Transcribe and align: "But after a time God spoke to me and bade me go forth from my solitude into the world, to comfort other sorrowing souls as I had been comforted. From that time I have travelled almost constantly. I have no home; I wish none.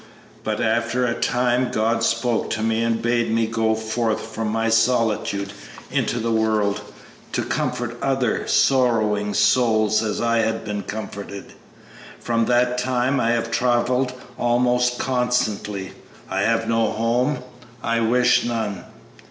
"But 0.43 0.59
after 0.59 1.05
a 1.05 1.13
time 1.13 1.69
God 1.71 2.01
spoke 2.01 2.49
to 2.53 2.63
me 2.63 2.81
and 2.81 3.03
bade 3.03 3.29
me 3.31 3.45
go 3.45 3.75
forth 3.75 4.19
from 4.33 4.47
my 4.47 4.67
solitude 4.67 5.53
into 5.91 6.17
the 6.17 6.31
world, 6.31 6.81
to 7.33 7.43
comfort 7.43 7.99
other 8.01 8.47
sorrowing 8.47 9.35
souls 9.35 10.01
as 10.01 10.19
I 10.19 10.39
had 10.39 10.65
been 10.65 10.81
comforted. 10.81 11.53
From 12.19 12.45
that 12.47 12.79
time 12.79 13.19
I 13.19 13.29
have 13.33 13.51
travelled 13.51 14.13
almost 14.39 14.97
constantly. 14.97 15.91
I 16.31 16.39
have 16.39 16.67
no 16.67 16.89
home; 16.89 17.37
I 17.83 17.99
wish 17.99 18.43
none. 18.43 18.85